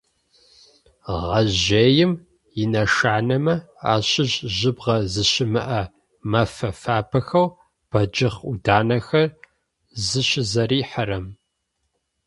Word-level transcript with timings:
Гъэжъыем 1.27 2.11
инэшанэмэ 2.61 3.55
ащыщ 3.93 4.33
жьыбгъэ 4.55 4.95
зыщымыӏэ 5.11 5.81
мэфэ 6.29 6.69
фабэхэу 6.81 7.47
бэджыхъ 7.89 8.41
ӏуданэхэр 8.49 9.29
зыщызэрихьэрэм. 10.05 11.25